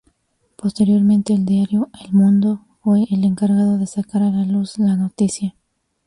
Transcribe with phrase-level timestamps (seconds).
[0.57, 5.53] Posteriormente el diario "El Mundo" fue el encargado de sacar a luz la noticia.